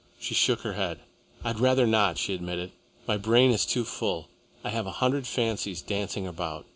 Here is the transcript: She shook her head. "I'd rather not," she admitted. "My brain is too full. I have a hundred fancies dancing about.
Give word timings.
She 0.19 0.33
shook 0.33 0.61
her 0.61 0.73
head. 0.73 0.97
"I'd 1.43 1.59
rather 1.59 1.85
not," 1.85 2.17
she 2.17 2.33
admitted. 2.33 2.71
"My 3.07 3.17
brain 3.17 3.51
is 3.51 3.67
too 3.67 3.83
full. 3.83 4.29
I 4.63 4.69
have 4.69 4.87
a 4.87 4.93
hundred 4.97 5.27
fancies 5.27 5.83
dancing 5.83 6.25
about. 6.25 6.65